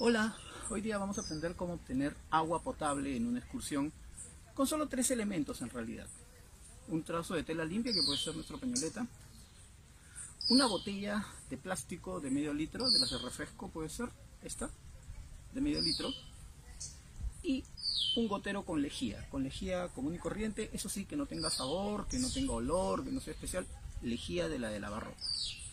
Hola, 0.00 0.36
hoy 0.70 0.80
día 0.80 0.96
vamos 0.96 1.18
a 1.18 1.22
aprender 1.22 1.56
cómo 1.56 1.74
obtener 1.74 2.14
agua 2.30 2.62
potable 2.62 3.16
en 3.16 3.26
una 3.26 3.40
excursión 3.40 3.92
con 4.54 4.64
solo 4.64 4.86
tres 4.86 5.10
elementos 5.10 5.60
en 5.60 5.70
realidad. 5.70 6.06
Un 6.86 7.02
trazo 7.02 7.34
de 7.34 7.42
tela 7.42 7.64
limpia 7.64 7.92
que 7.92 8.04
puede 8.04 8.16
ser 8.16 8.36
nuestra 8.36 8.58
pañoleta, 8.58 9.08
una 10.50 10.66
botella 10.66 11.26
de 11.50 11.56
plástico 11.56 12.20
de 12.20 12.30
medio 12.30 12.54
litro, 12.54 12.88
de 12.88 13.00
las 13.00 13.10
de 13.10 13.18
refresco 13.18 13.70
puede 13.70 13.88
ser, 13.88 14.08
esta, 14.44 14.70
de 15.52 15.60
medio 15.60 15.80
litro, 15.80 16.10
y 17.42 17.64
un 18.14 18.28
gotero 18.28 18.64
con 18.64 18.80
lejía, 18.80 19.28
con 19.30 19.42
lejía 19.42 19.88
común 19.88 20.14
y 20.14 20.18
corriente, 20.18 20.70
eso 20.72 20.88
sí, 20.88 21.06
que 21.06 21.16
no 21.16 21.26
tenga 21.26 21.50
sabor, 21.50 22.06
que 22.06 22.20
no 22.20 22.30
tenga 22.30 22.52
olor, 22.52 23.02
que 23.04 23.10
no 23.10 23.20
sea 23.20 23.34
especial, 23.34 23.66
lejía 24.02 24.48
de 24.48 24.60
la 24.60 24.68
de 24.68 24.78
lavar 24.78 25.06
ropa. 25.06 25.20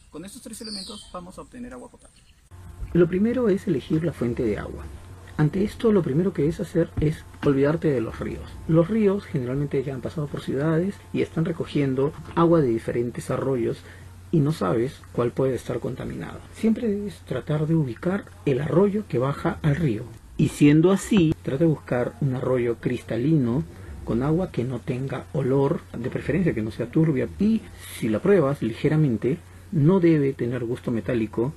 Con 0.09 0.25
estos 0.25 0.41
tres 0.41 0.59
elementos 0.61 1.05
vamos 1.13 1.37
a 1.37 1.41
obtener 1.41 1.73
agua 1.73 1.91
potable. 1.91 2.24
Lo 2.95 3.07
primero 3.07 3.49
es 3.49 3.67
elegir 3.67 4.05
la 4.05 4.13
fuente 4.13 4.43
de 4.43 4.57
agua. 4.57 4.85
Ante 5.35 5.65
esto 5.65 5.91
lo 5.91 6.01
primero 6.01 6.31
que 6.31 6.47
es 6.47 6.61
hacer 6.61 6.91
es 7.01 7.25
olvidarte 7.43 7.89
de 7.89 7.99
los 7.99 8.21
ríos. 8.21 8.49
Los 8.69 8.87
ríos 8.87 9.25
generalmente 9.25 9.83
ya 9.83 9.93
han 9.93 9.99
pasado 9.99 10.27
por 10.27 10.39
ciudades 10.39 10.95
y 11.11 11.21
están 11.21 11.43
recogiendo 11.43 12.13
agua 12.35 12.61
de 12.61 12.69
diferentes 12.69 13.29
arroyos 13.29 13.79
y 14.31 14.39
no 14.39 14.53
sabes 14.53 15.01
cuál 15.11 15.31
puede 15.31 15.55
estar 15.55 15.81
contaminado. 15.81 16.39
Siempre 16.53 16.87
debes 16.87 17.19
tratar 17.27 17.67
de 17.67 17.75
ubicar 17.75 18.23
el 18.45 18.61
arroyo 18.61 19.03
que 19.09 19.17
baja 19.17 19.59
al 19.61 19.75
río. 19.75 20.03
Y 20.37 20.47
siendo 20.47 20.93
así, 20.93 21.35
trata 21.41 21.65
de 21.65 21.69
buscar 21.69 22.13
un 22.21 22.35
arroyo 22.35 22.77
cristalino 22.79 23.65
con 24.05 24.23
agua 24.23 24.53
que 24.53 24.63
no 24.63 24.79
tenga 24.79 25.25
olor, 25.33 25.81
de 25.91 26.09
preferencia 26.09 26.53
que 26.53 26.61
no 26.61 26.71
sea 26.71 26.85
turbia. 26.85 27.27
Y 27.39 27.59
si 27.99 28.07
la 28.07 28.19
pruebas 28.19 28.61
ligeramente, 28.61 29.37
no 29.73 29.99
debe 29.99 30.31
tener 30.31 30.63
gusto 30.63 30.91
metálico 30.91 31.51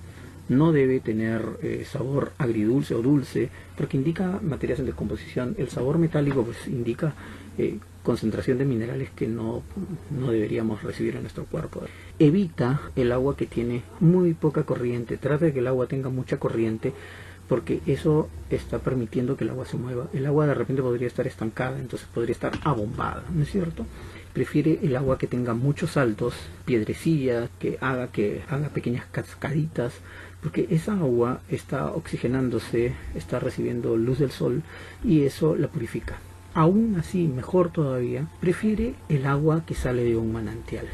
no 0.49 0.73
debe 0.73 1.01
tener 1.01 1.43
eh, 1.63 1.87
sabor 1.91 2.33
agridulce 2.39 2.95
o 2.95 3.03
dulce, 3.03 3.51
porque 3.77 3.97
indica 3.97 4.41
materias 4.43 4.79
en 4.79 4.87
descomposición. 4.87 5.55
El 5.59 5.69
sabor 5.69 5.99
metálico 5.99 6.43
pues 6.45 6.67
indica 6.67 7.15
eh, 7.59 7.79
concentración 8.03 8.59
de 8.59 8.65
minerales 8.65 9.11
que 9.11 9.29
no, 9.29 9.63
no 10.11 10.31
deberíamos 10.31 10.83
recibir 10.83 11.17
en 11.17 11.23
nuestro 11.23 11.45
cuerpo. 11.45 11.83
Evita 12.19 12.81
el 12.97 13.13
agua 13.13 13.37
que 13.37 13.47
tiene 13.47 13.83
muy 14.01 14.35
poca 14.35 14.63
corriente, 14.63 15.19
trata 15.19 15.47
de 15.47 15.53
que 15.53 15.59
el 15.59 15.67
agua 15.67 15.87
tenga 15.87 16.09
mucha 16.09 16.39
corriente, 16.39 16.93
porque 17.49 17.81
eso 17.87 18.29
está 18.51 18.79
permitiendo 18.79 19.37
que 19.37 19.45
el 19.45 19.51
agua 19.51 19.67
se 19.67 19.77
mueva. 19.77 20.09
El 20.13 20.27
agua 20.27 20.47
de 20.47 20.55
repente 20.55 20.83
podría 20.83 21.07
estar 21.07 21.27
estancada, 21.27 21.79
entonces 21.79 22.09
podría 22.13 22.33
estar 22.33 22.53
abombada, 22.63 23.25
¿no 23.35 23.43
es 23.43 23.51
cierto? 23.51 23.87
Prefiere 24.33 24.79
el 24.83 24.95
agua 24.95 25.19
que 25.19 25.27
tenga 25.27 25.55
muchos 25.55 25.93
saltos, 25.93 26.35
piedrecillas, 26.65 27.51
que 27.59 27.79
haga 27.81 28.09
que 28.09 28.43
haga 28.49 28.69
pequeñas 28.69 29.07
cascaditas, 29.11 29.95
porque 30.43 30.69
esa 30.71 30.93
agua 30.93 31.41
está 31.49 31.91
oxigenándose, 31.93 32.95
está 33.15 33.39
recibiendo 33.39 33.97
luz 33.97 34.19
del 34.19 34.31
sol 34.31 34.63
y 35.05 35.23
eso 35.23 35.57
la 35.57 35.69
purifica. 35.69 36.19
Aún 36.55 36.97
así, 36.99 37.29
mejor 37.29 37.71
todavía, 37.71 38.29
prefiere 38.41 38.95
el 39.09 39.27
agua 39.27 39.65
que 39.67 39.75
sale 39.75 40.05
de 40.05 40.17
un 40.17 40.33
manantial 40.33 40.87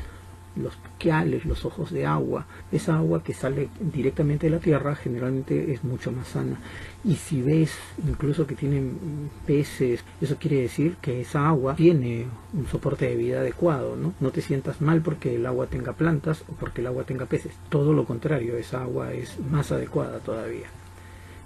los 0.57 0.77
puquiales, 0.77 1.45
los 1.45 1.65
ojos 1.65 1.91
de 1.91 2.07
agua. 2.07 2.47
Esa 2.73 2.97
agua 2.97 3.23
que 3.23 3.35
sale 3.35 3.69
directamente 3.81 4.47
de 4.47 4.57
la 4.57 4.61
tierra 4.61 4.95
generalmente 4.95 5.73
es 5.73 5.85
mucho 5.85 6.13
más 6.13 6.29
sana. 6.29 6.59
Y 7.05 7.17
si 7.17 7.43
ves 7.43 7.73
incluso 8.07 8.47
que 8.47 8.55
tienen 8.55 9.31
peces, 9.47 10.05
eso 10.21 10.37
quiere 10.37 10.63
decir 10.63 10.97
que 11.01 11.21
esa 11.21 11.49
agua 11.49 11.75
tiene 11.77 12.27
un 12.53 12.67
soporte 12.67 13.09
de 13.09 13.17
vida 13.17 13.41
adecuado, 13.41 13.97
¿no? 13.97 14.15
No 14.21 14.31
te 14.31 14.43
sientas 14.43 14.81
mal 14.81 15.03
porque 15.03 15.35
el 15.35 15.47
agua 15.47 15.67
tenga 15.67 15.93
plantas 15.93 16.43
o 16.49 16.53
porque 16.53 16.81
el 16.81 16.87
agua 16.87 17.05
tenga 17.05 17.27
peces. 17.27 17.53
Todo 17.69 17.93
lo 17.93 18.05
contrario, 18.05 18.57
esa 18.57 18.83
agua 18.83 19.13
es 19.13 19.39
más 19.51 19.73
adecuada 19.73 20.19
todavía. 20.19 20.67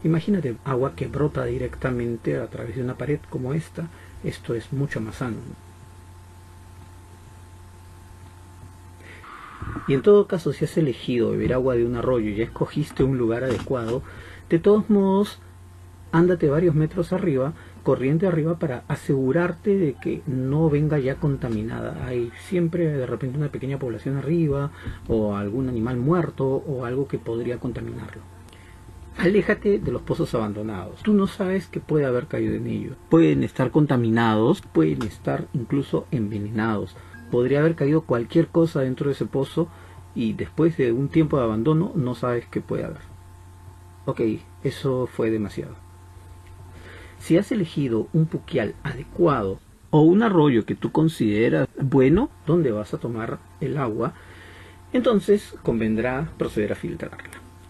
Imagínate 0.05 0.57
agua 0.65 0.95
que 0.95 1.09
brota 1.09 1.45
directamente 1.45 2.37
a 2.37 2.47
través 2.47 2.77
de 2.77 2.83
una 2.83 2.97
pared 2.97 3.19
como 3.31 3.53
esta. 3.53 3.89
Esto 4.23 4.55
es 4.55 4.73
mucho 4.73 5.01
más 5.01 5.17
sano. 5.17 5.68
Y 9.89 9.95
en 9.95 10.03
todo 10.03 10.27
caso, 10.27 10.53
si 10.53 10.67
has 10.67 10.77
elegido 10.77 11.31
beber 11.31 11.55
agua 11.55 11.75
de 11.75 11.87
un 11.87 11.97
arroyo 11.97 12.29
y 12.29 12.37
ya 12.37 12.45
escogiste 12.45 13.03
un 13.03 13.17
lugar 13.17 13.43
adecuado, 13.43 14.03
de 14.51 14.59
todos 14.59 14.91
modos, 14.91 15.41
ándate 16.13 16.51
varios 16.51 16.75
metros 16.75 17.15
arriba, 17.15 17.55
corriente 17.83 18.27
arriba, 18.27 18.59
para 18.59 18.85
asegurarte 18.87 19.79
de 19.79 19.95
que 19.95 20.21
no 20.27 20.69
venga 20.69 20.99
ya 20.99 21.15
contaminada. 21.15 22.07
Hay 22.07 22.31
siempre 22.49 22.87
de 22.87 23.07
repente 23.07 23.39
una 23.39 23.51
pequeña 23.51 23.79
población 23.79 24.19
arriba, 24.19 24.73
o 25.09 25.35
algún 25.35 25.71
animal 25.71 25.97
muerto, 25.97 26.47
o 26.47 26.85
algo 26.85 27.09
que 27.09 27.19
podría 27.19 27.59
contaminarlo. 27.59 28.21
Aléjate 29.17 29.79
de 29.79 29.91
los 29.91 30.03
pozos 30.03 30.35
abandonados. 30.35 31.03
Tú 31.03 31.15
no 31.15 31.27
sabes 31.27 31.67
qué 31.67 31.81
puede 31.81 32.05
haber 32.05 32.27
caído 32.27 32.55
en 32.55 32.67
ellos. 32.67 32.97
Pueden 33.09 33.43
estar 33.43 33.71
contaminados, 33.71 34.61
pueden 34.61 35.03
estar 35.03 35.49
incluso 35.55 36.07
envenenados 36.11 36.95
podría 37.31 37.61
haber 37.61 37.75
caído 37.75 38.03
cualquier 38.03 38.49
cosa 38.49 38.81
dentro 38.81 39.07
de 39.07 39.13
ese 39.13 39.27
pozo 39.27 39.69
y 40.15 40.33
después 40.33 40.77
de 40.77 40.93
un 40.93 41.09
tiempo 41.09 41.39
de 41.39 41.45
abandono 41.45 41.93
no 41.95 42.15
sabes 42.15 42.47
qué 42.51 42.61
puede 42.61 42.85
haber. 42.85 43.03
Ok, 44.07 44.21
eso 44.65 45.07
fue 45.07 45.31
demasiado. 45.31 45.75
Si 47.19 47.37
has 47.37 47.53
elegido 47.53 48.09
un 48.13 48.27
puquial 48.27 48.75
adecuado 48.83 49.61
o 49.91 50.03
un 50.03 50.23
arroyo 50.23 50.65
que 50.65 50.75
tú 50.75 50.93
consideras 50.93 51.69
bueno 51.81 52.31
donde 52.47 52.73
vas 52.73 52.95
a 52.95 52.99
tomar 52.99 53.39
el 53.61 53.77
agua, 53.77 54.15
entonces 54.93 55.55
convendrá 55.63 56.31
proceder 56.39 56.73
a 56.73 56.77
filtrarla. 56.77 57.19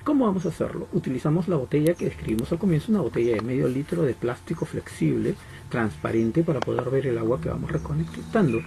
¿Cómo 0.04 0.26
vamos 0.26 0.46
a 0.46 0.50
hacerlo? 0.50 0.88
Utilizamos 0.92 1.48
la 1.48 1.56
botella 1.56 1.94
que 1.94 2.06
describimos 2.06 2.50
al 2.52 2.58
comienzo, 2.58 2.92
una 2.92 3.02
botella 3.02 3.34
de 3.34 3.42
medio 3.42 3.68
litro 3.68 4.02
de 4.02 4.14
plástico 4.14 4.64
flexible, 4.64 5.34
transparente 5.68 6.42
para 6.42 6.60
poder 6.60 6.88
ver 6.88 7.08
el 7.08 7.18
agua 7.18 7.40
que 7.40 7.50
vamos 7.50 7.70
reconectando 7.70 8.60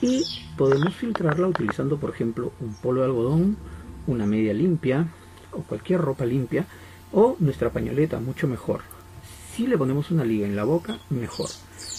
y 0.00 0.24
podemos 0.56 0.94
filtrarla 0.94 1.48
utilizando 1.48 1.96
por 1.98 2.10
ejemplo 2.10 2.52
un 2.60 2.74
polo 2.74 3.00
de 3.00 3.06
algodón, 3.06 3.56
una 4.06 4.26
media 4.26 4.54
limpia 4.54 5.06
o 5.52 5.62
cualquier 5.62 6.00
ropa 6.00 6.24
limpia 6.24 6.66
o 7.12 7.36
nuestra 7.40 7.70
pañoleta, 7.70 8.20
mucho 8.20 8.46
mejor. 8.46 8.82
Si 9.52 9.66
le 9.66 9.78
ponemos 9.78 10.10
una 10.10 10.24
liga 10.24 10.46
en 10.46 10.54
la 10.54 10.64
boca, 10.64 10.98
mejor. 11.10 11.48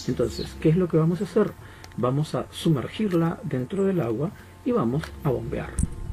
Entonces, 0.08 0.56
¿qué 0.60 0.70
es 0.70 0.76
lo 0.76 0.88
que 0.88 0.96
vamos 0.96 1.20
a 1.20 1.24
hacer? 1.24 1.52
Vamos 1.96 2.34
a 2.34 2.46
sumergirla 2.50 3.38
dentro 3.42 3.84
del 3.84 4.00
agua 4.00 4.30
y 4.64 4.72
vamos 4.72 5.02
a 5.24 5.30
bombear. 5.30 5.70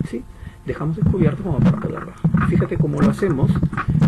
¿sí? 0.09 0.23
Dejamos 0.65 0.97
descubierto 0.97 1.43
como 1.43 1.59
para 1.59 1.79
poderla. 1.79 2.13
Fíjate 2.49 2.77
cómo 2.77 2.99
lo 2.99 3.09
hacemos. 3.09 3.51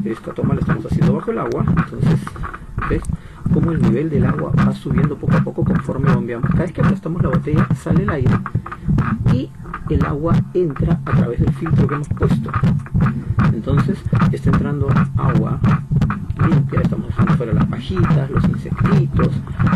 Esta 0.03 0.34
toma 0.34 0.56
la 0.56 0.62
estamos 0.62 0.85
haciendo 0.85 1.13
bajo 1.13 1.31
el 1.31 1.39
agua. 1.39 1.66
Entonces, 1.68 2.19
¿ves? 2.89 3.03
Como 3.53 3.71
el 3.71 3.81
nivel 3.81 4.09
del 4.09 4.25
agua 4.25 4.51
va 4.57 4.73
subiendo 4.73 5.17
poco 5.17 5.37
a 5.37 5.43
poco 5.43 5.63
conforme 5.63 6.13
bombeamos. 6.13 6.49
Cada 6.49 6.63
vez 6.63 6.71
que 6.71 6.81
aplastamos 6.81 7.21
la 7.21 7.29
botella 7.29 7.67
sale 7.75 8.03
el 8.03 8.09
aire 8.09 8.35
y 9.33 9.49
el 9.89 10.05
agua 10.05 10.35
entra 10.53 10.99
a 11.05 11.11
través 11.11 11.39
del 11.39 11.53
filtro 11.53 11.88
que 11.88 11.95
hemos 11.95 12.09
puesto. 12.09 12.51
Entonces 13.53 13.99
está 14.31 14.49
entrando 14.49 14.88
agua 15.17 15.59
limpia, 16.47 16.81
estamos 16.81 17.07
dejando 17.07 17.33
fuera 17.33 17.53
las 17.53 17.65
pajitas, 17.65 18.31
los 18.31 18.43
insectitos, 18.45 19.29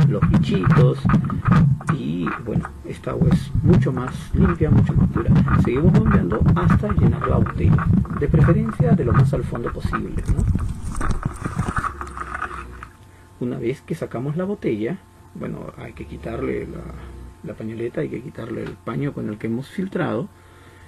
los 0.08 0.30
bichitos 0.30 1.00
y 1.98 2.28
bueno, 2.46 2.64
esta 2.86 3.12
agua 3.12 3.28
es 3.32 3.52
mucho 3.64 3.92
más 3.92 4.14
limpia, 4.34 4.70
mucho 4.70 4.94
más 4.94 5.10
pura. 5.10 5.32
Seguimos 5.64 5.94
bombeando 5.94 6.42
hasta 6.56 6.92
llenar 6.94 7.28
la 7.28 7.38
botella, 7.38 7.88
de 8.20 8.28
preferencia 8.28 8.92
de 8.94 9.06
lo 9.06 9.14
más 9.14 9.34
al 9.34 9.44
fondo 9.44 9.72
posible. 9.72 10.24
Una 13.44 13.60
vez 13.60 13.82
que 13.82 13.94
sacamos 13.94 14.38
la 14.38 14.46
botella, 14.46 14.98
bueno, 15.36 15.74
hay 15.76 15.92
que 15.92 16.08
quitarle 16.08 16.66
la, 17.44 17.54
pañoleta, 17.56 18.00
hay 18.00 18.08
que 18.08 18.24
quitarle 18.24 18.64
el 18.64 18.78
paño 18.78 19.14
con 19.14 19.28
el 19.28 19.38
que 19.38 19.48
hemos 19.48 19.68
filtrado. 19.68 20.30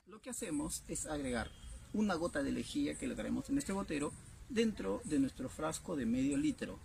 Lo 0.08 0.22
que 0.22 0.30
hacemos 0.30 0.82
es 0.88 1.06
agregar 1.06 1.50
una 1.92 2.16
gota 2.16 2.44
de 2.44 2.54
lejía 2.54 2.96
que 2.96 3.10
le 3.10 3.16
daremos 3.16 3.50
en 3.50 3.58
este 3.58 3.74
botero 3.74 4.14
dentro 4.48 5.02
de 5.04 5.20
nuestro 5.20 5.50
frasco 5.50 5.98
de 5.98 6.06
medio 6.06 6.38
litro. 6.38 6.80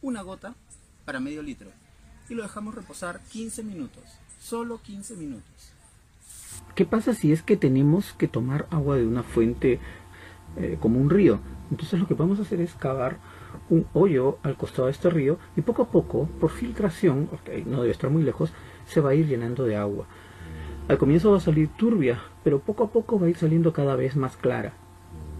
Una 0.00 0.22
gota 0.22 0.54
para 1.04 1.20
medio 1.20 1.42
litro 1.42 1.70
y 2.30 2.34
lo 2.34 2.42
dejamos 2.42 2.74
reposar 2.74 3.20
15 3.32 3.62
minutos, 3.64 4.04
solo 4.40 4.80
15 4.80 5.16
minutos. 5.16 5.74
¿Qué 6.74 6.86
pasa 6.86 7.12
si 7.12 7.32
es 7.32 7.42
que 7.42 7.58
tenemos 7.58 8.14
que 8.14 8.28
tomar 8.28 8.66
agua 8.70 8.96
de 8.96 9.06
una 9.06 9.22
fuente 9.22 9.78
eh, 10.56 10.78
como 10.80 10.98
un 10.98 11.10
río? 11.10 11.38
Entonces 11.70 12.00
lo 12.00 12.06
que 12.06 12.14
vamos 12.14 12.38
a 12.38 12.42
hacer 12.42 12.60
es 12.60 12.74
cavar 12.74 13.18
un 13.68 13.86
hoyo 13.92 14.38
al 14.42 14.56
costado 14.56 14.86
de 14.86 14.92
este 14.92 15.10
río 15.10 15.38
y 15.56 15.60
poco 15.60 15.82
a 15.82 15.88
poco, 15.88 16.28
por 16.40 16.50
filtración, 16.50 17.28
okay, 17.32 17.64
no 17.64 17.80
debe 17.80 17.92
estar 17.92 18.10
muy 18.10 18.22
lejos, 18.22 18.52
se 18.86 19.00
va 19.00 19.10
a 19.10 19.14
ir 19.14 19.26
llenando 19.26 19.64
de 19.64 19.76
agua. 19.76 20.06
Al 20.88 20.98
comienzo 20.98 21.30
va 21.30 21.36
a 21.36 21.40
salir 21.40 21.68
turbia, 21.68 22.20
pero 22.42 22.58
poco 22.58 22.84
a 22.84 22.90
poco 22.90 23.18
va 23.18 23.26
a 23.26 23.30
ir 23.30 23.36
saliendo 23.36 23.72
cada 23.72 23.94
vez 23.94 24.16
más 24.16 24.36
clara. 24.36 24.72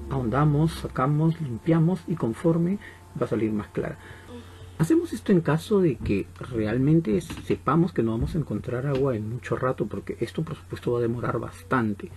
Ahondamos, 0.09 0.73
sacamos, 0.73 1.41
limpiamos 1.41 2.03
y 2.06 2.15
conforme 2.15 2.79
va 3.21 3.26
a 3.26 3.29
salir 3.29 3.53
más 3.53 3.69
clara. 3.69 3.97
Hacemos 4.81 5.12
esto 5.12 5.31
en 5.31 5.43
caso 5.43 5.82
de 5.82 5.97
que 5.97 6.27
realmente 6.38 7.21
sepamos 7.21 7.93
que 7.93 8.03
no 8.03 8.12
vamos 8.12 8.35
a 8.35 8.38
encontrar 8.38 8.87
agua 8.87 9.15
en 9.15 9.29
mucho 9.29 9.55
rato, 9.55 9.85
porque 9.85 10.17
esto 10.21 10.43
por 10.43 10.56
supuesto 10.56 10.93
va 10.93 11.00
a 11.00 11.03
demorar 11.03 11.38
bastante. 11.38 12.09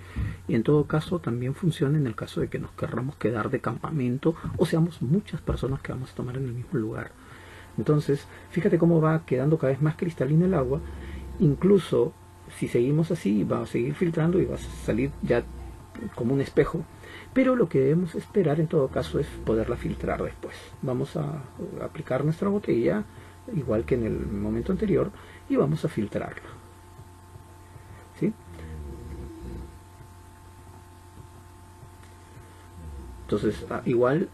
Y 0.48 0.56
en 0.56 0.64
todo 0.64 0.86
caso 0.86 1.20
también 1.20 1.56
funciona 1.56 1.98
en 1.98 2.08
el 2.08 2.16
caso 2.16 2.40
de 2.40 2.48
que 2.48 2.60
nos 2.60 2.72
querramos 2.72 3.18
quedar 3.18 3.50
de 3.50 3.60
campamento 3.60 4.34
o 4.56 4.66
seamos 4.66 5.02
muchas 5.02 5.42
personas 5.42 5.82
que 5.82 5.92
vamos 5.92 6.12
a 6.12 6.16
tomar 6.16 6.38
en 6.38 6.46
el 6.46 6.54
mismo 6.54 6.80
lugar. 6.80 7.12
Entonces, 7.78 8.26
fíjate 8.52 8.78
cómo 8.78 9.02
va 9.02 9.26
quedando 9.26 9.58
cada 9.58 9.74
vez 9.74 9.82
más 9.82 9.98
cristalina 9.98 10.46
el 10.46 10.54
agua. 10.54 10.80
Incluso 11.42 12.14
si 12.58 12.70
seguimos 12.70 13.12
así, 13.12 13.44
va 13.44 13.64
a 13.64 13.66
seguir 13.66 13.94
filtrando 13.94 14.40
y 14.40 14.46
va 14.46 14.56
a 14.56 14.86
salir 14.86 15.12
ya 15.22 15.44
como 16.16 16.34
un 16.34 16.42
espejo 16.42 16.84
pero 17.34 17.56
lo 17.56 17.68
que 17.68 17.80
debemos 17.80 18.14
esperar 18.16 18.60
en 18.60 18.68
todo 18.68 18.88
caso 18.88 19.20
es 19.20 19.28
poderla 19.46 19.76
filtrar 19.76 20.22
después. 20.22 20.56
Vamos 20.82 21.16
a 21.18 21.42
aplicar 21.84 22.24
nuestra 22.24 22.48
botella, 22.48 23.04
igual 23.56 23.86
que 23.86 23.96
en 23.96 24.06
el 24.06 24.28
momento 24.28 24.72
anterior, 24.72 25.12
y 25.50 25.56
vamos 25.56 25.84
a 25.84 25.88
filtrarla. 25.88 26.44
¿Sí? 28.20 28.32
Entonces, 33.24 33.66
ah, 33.72 33.82
igual 33.86 34.30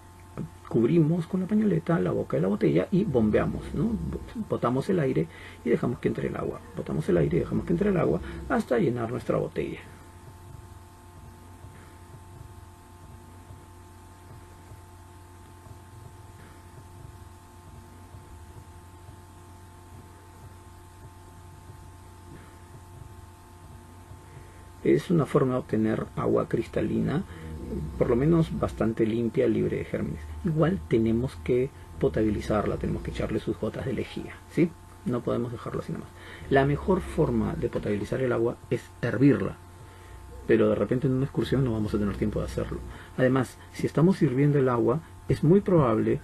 cubrimos 0.67 1.25
con 1.25 1.39
la 1.39 1.47
pañoleta 1.47 1.99
la 1.99 2.11
boca 2.11 2.37
de 2.37 2.41
la 2.41 2.49
botella 2.49 2.87
y 2.91 3.05
bombeamos, 3.05 3.73
¿no? 3.73 3.91
Botamos 4.49 4.89
el 4.89 4.99
aire 4.99 5.27
y 5.63 5.69
dejamos 5.69 5.99
que 5.99 6.09
entre 6.09 6.27
el 6.27 6.35
agua. 6.35 6.59
Botamos 6.75 7.07
el 7.07 7.17
aire 7.17 7.37
y 7.37 7.39
dejamos 7.39 7.65
que 7.65 7.71
entre 7.71 7.89
el 7.91 7.97
agua 7.97 8.19
hasta 8.49 8.77
llenar 8.77 9.09
nuestra 9.09 9.37
botella. 9.37 9.79
Es 24.83 25.09
una 25.09 25.25
forma 25.25 25.53
de 25.53 25.59
obtener 25.59 26.05
agua 26.15 26.47
cristalina, 26.47 27.23
por 27.97 28.09
lo 28.09 28.15
menos 28.15 28.57
bastante 28.59 29.05
limpia, 29.05 29.47
libre 29.47 29.77
de 29.77 29.85
gérmenes. 29.85 30.21
Igual 30.45 30.79
tenemos 30.87 31.35
que 31.43 31.69
potabilizarla, 31.99 32.77
tenemos 32.77 33.03
que 33.03 33.11
echarle 33.11 33.39
sus 33.39 33.59
gotas 33.59 33.85
de 33.85 33.93
lejía, 33.93 34.35
¿sí? 34.51 34.71
No 35.05 35.21
podemos 35.21 35.51
dejarlo 35.51 35.81
así 35.81 35.91
nada 35.91 36.05
más. 36.05 36.13
La 36.49 36.65
mejor 36.65 37.01
forma 37.01 37.53
de 37.53 37.69
potabilizar 37.69 38.21
el 38.21 38.31
agua 38.31 38.57
es 38.69 38.81
hervirla, 39.01 39.57
pero 40.47 40.69
de 40.69 40.75
repente 40.75 41.07
en 41.07 41.13
una 41.13 41.25
excursión 41.25 41.63
no 41.63 41.73
vamos 41.73 41.93
a 41.93 41.99
tener 41.99 42.17
tiempo 42.17 42.39
de 42.39 42.45
hacerlo. 42.45 42.79
Además, 43.17 43.57
si 43.73 43.85
estamos 43.85 44.21
hirviendo 44.21 44.59
el 44.59 44.69
agua, 44.69 45.01
es 45.27 45.43
muy 45.43 45.61
probable 45.61 46.19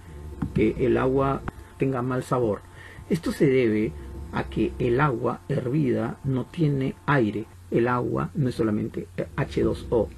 que 0.54 0.74
el 0.84 0.96
agua 0.98 1.42
tenga 1.78 2.02
mal 2.02 2.22
sabor. 2.22 2.60
Esto 3.08 3.32
se 3.32 3.46
debe 3.46 3.92
a 4.32 4.44
que 4.44 4.72
el 4.78 5.00
agua 5.00 5.40
hervida 5.48 6.18
no 6.24 6.44
tiene 6.44 6.94
aire, 7.06 7.46
el 7.70 7.88
agua 7.88 8.30
no 8.34 8.48
es 8.48 8.54
solamente 8.54 9.08
H2O, 9.36 10.08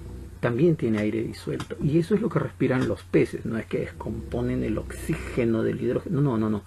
también 0.40 0.76
tiene 0.76 0.98
aire 0.98 1.22
disuelto. 1.22 1.76
Y 1.82 1.98
eso 1.98 2.14
es 2.14 2.20
lo 2.20 2.28
que 2.28 2.38
respiran 2.38 2.88
los 2.88 3.02
peces, 3.02 3.44
no 3.44 3.58
es 3.58 3.66
que 3.66 3.80
descomponen 3.80 4.62
el 4.62 4.78
oxígeno 4.78 5.62
del 5.62 5.80
hidrógeno, 5.80 6.20
no, 6.20 6.38
no, 6.38 6.50
no. 6.50 6.62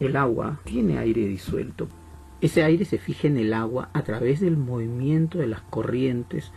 El 0.00 0.16
agua 0.16 0.60
tiene 0.64 0.98
aire 0.98 1.26
disuelto. 1.26 1.88
Ese 2.40 2.64
aire 2.64 2.84
se 2.84 2.98
fija 2.98 3.28
en 3.28 3.36
el 3.36 3.54
agua 3.54 3.90
a 3.92 4.02
través 4.02 4.40
del 4.40 4.56
movimiento 4.56 5.38
de 5.38 5.46
las 5.46 5.60
corrientes, 5.60 6.50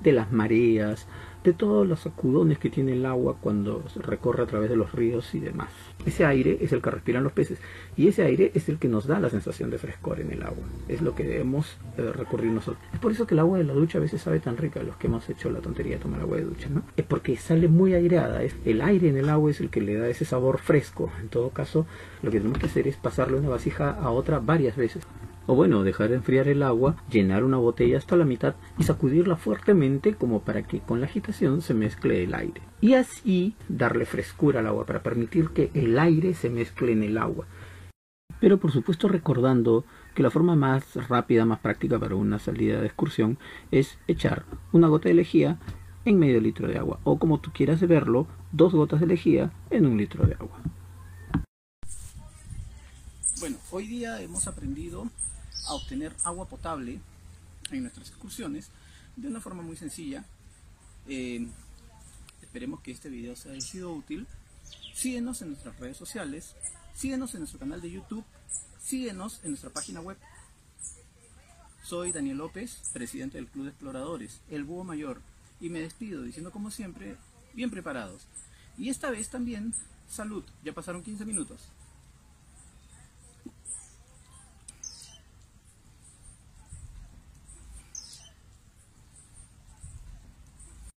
de 0.00 0.12
las 0.12 0.32
mareas, 0.32 1.06
de 1.46 1.52
todos 1.52 1.86
los 1.86 2.00
sacudones 2.00 2.58
que 2.58 2.70
tiene 2.70 2.92
el 2.94 3.06
agua 3.06 3.36
cuando 3.40 3.84
recorre 3.96 4.42
a 4.42 4.46
través 4.46 4.68
de 4.68 4.76
los 4.76 4.92
ríos 4.92 5.32
y 5.34 5.38
demás. 5.38 5.70
Ese 6.04 6.24
aire 6.24 6.58
es 6.60 6.72
el 6.72 6.82
que 6.82 6.90
respiran 6.90 7.22
los 7.22 7.32
peces 7.32 7.60
y 7.96 8.08
ese 8.08 8.24
aire 8.24 8.50
es 8.54 8.68
el 8.68 8.78
que 8.78 8.88
nos 8.88 9.06
da 9.06 9.20
la 9.20 9.30
sensación 9.30 9.70
de 9.70 9.78
frescor 9.78 10.20
en 10.20 10.32
el 10.32 10.42
agua. 10.42 10.64
Es 10.88 11.02
lo 11.02 11.14
que 11.14 11.22
debemos 11.22 11.76
eh, 11.96 12.10
recurrir 12.12 12.50
nosotros. 12.50 12.84
Es 12.92 12.98
por 12.98 13.12
eso 13.12 13.28
que 13.28 13.34
el 13.34 13.40
agua 13.40 13.58
de 13.58 13.64
la 13.64 13.74
ducha 13.74 13.98
a 13.98 14.00
veces 14.00 14.22
sabe 14.22 14.40
tan 14.40 14.56
rica, 14.56 14.82
los 14.82 14.96
que 14.96 15.06
hemos 15.06 15.28
hecho 15.30 15.48
la 15.50 15.60
tontería 15.60 15.94
de 15.94 16.02
tomar 16.02 16.20
agua 16.20 16.36
de 16.36 16.44
ducha, 16.44 16.68
¿no? 16.68 16.82
Es 16.96 17.04
porque 17.04 17.36
sale 17.36 17.68
muy 17.68 17.94
aireada. 17.94 18.42
Es, 18.42 18.56
el 18.64 18.80
aire 18.80 19.08
en 19.08 19.16
el 19.16 19.30
agua 19.30 19.52
es 19.52 19.60
el 19.60 19.70
que 19.70 19.80
le 19.80 19.94
da 19.94 20.08
ese 20.08 20.24
sabor 20.24 20.58
fresco. 20.58 21.12
En 21.20 21.28
todo 21.28 21.50
caso, 21.50 21.86
lo 22.22 22.30
que 22.32 22.38
tenemos 22.38 22.58
que 22.58 22.66
hacer 22.66 22.88
es 22.88 22.96
pasarle 22.96 23.38
una 23.38 23.50
vasija 23.50 23.90
a 23.92 24.10
otra 24.10 24.40
varias 24.40 24.76
veces. 24.76 25.06
O 25.48 25.54
bueno, 25.54 25.84
dejar 25.84 26.12
enfriar 26.12 26.48
el 26.48 26.62
agua, 26.62 26.96
llenar 27.10 27.44
una 27.44 27.56
botella 27.56 27.98
hasta 27.98 28.16
la 28.16 28.24
mitad 28.24 28.56
y 28.78 28.82
sacudirla 28.82 29.36
fuertemente 29.36 30.14
como 30.14 30.40
para 30.40 30.64
que 30.64 30.80
con 30.80 31.00
la 31.00 31.06
agitación 31.06 31.62
se 31.62 31.72
mezcle 31.72 32.24
el 32.24 32.34
aire. 32.34 32.60
Y 32.80 32.94
así 32.94 33.54
darle 33.68 34.06
frescura 34.06 34.60
al 34.60 34.66
agua 34.66 34.86
para 34.86 35.02
permitir 35.02 35.50
que 35.50 35.70
el 35.74 35.98
aire 35.98 36.34
se 36.34 36.50
mezcle 36.50 36.92
en 36.92 37.04
el 37.04 37.16
agua. 37.16 37.46
Pero 38.40 38.58
por 38.58 38.72
supuesto 38.72 39.08
recordando 39.08 39.84
que 40.14 40.22
la 40.22 40.30
forma 40.30 40.56
más 40.56 40.94
rápida, 41.08 41.44
más 41.44 41.60
práctica 41.60 41.98
para 41.98 42.16
una 42.16 42.38
salida 42.38 42.80
de 42.80 42.86
excursión 42.86 43.38
es 43.70 43.98
echar 44.08 44.44
una 44.72 44.88
gota 44.88 45.08
de 45.08 45.14
lejía 45.14 45.58
en 46.04 46.18
medio 46.18 46.40
litro 46.40 46.66
de 46.66 46.78
agua. 46.78 46.98
O 47.04 47.18
como 47.18 47.38
tú 47.38 47.52
quieras 47.52 47.80
verlo, 47.86 48.26
dos 48.50 48.74
gotas 48.74 49.00
de 49.00 49.06
lejía 49.06 49.52
en 49.70 49.86
un 49.86 49.96
litro 49.96 50.26
de 50.26 50.34
agua. 50.34 50.60
Bueno, 53.38 53.56
hoy 53.70 53.86
día 53.86 54.20
hemos 54.22 54.48
aprendido 54.48 55.06
a 55.64 55.74
obtener 55.74 56.14
agua 56.24 56.48
potable 56.48 57.00
en 57.70 57.82
nuestras 57.82 58.08
excursiones 58.08 58.68
de 59.16 59.28
una 59.28 59.40
forma 59.40 59.62
muy 59.62 59.76
sencilla. 59.76 60.24
Eh, 61.08 61.46
esperemos 62.42 62.80
que 62.80 62.92
este 62.92 63.08
video 63.08 63.32
os 63.32 63.46
haya 63.46 63.60
sido 63.60 63.92
útil. 63.92 64.26
Síguenos 64.94 65.42
en 65.42 65.48
nuestras 65.48 65.78
redes 65.78 65.96
sociales, 65.96 66.54
síguenos 66.94 67.34
en 67.34 67.40
nuestro 67.40 67.58
canal 67.58 67.80
de 67.80 67.90
YouTube, 67.90 68.24
síguenos 68.82 69.40
en 69.42 69.50
nuestra 69.50 69.70
página 69.70 70.00
web. 70.00 70.16
Soy 71.82 72.12
Daniel 72.12 72.38
López, 72.38 72.80
presidente 72.92 73.38
del 73.38 73.46
Club 73.46 73.64
de 73.64 73.70
Exploradores, 73.70 74.40
el 74.50 74.64
Búho 74.64 74.84
Mayor, 74.84 75.20
y 75.60 75.68
me 75.68 75.80
despido 75.80 76.22
diciendo 76.22 76.50
como 76.50 76.70
siempre, 76.70 77.16
bien 77.52 77.70
preparados. 77.70 78.22
Y 78.76 78.88
esta 78.88 79.10
vez 79.10 79.28
también, 79.28 79.72
salud, 80.08 80.44
ya 80.64 80.72
pasaron 80.72 81.02
15 81.02 81.24
minutos. 81.24 81.60